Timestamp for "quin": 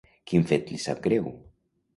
0.29-0.47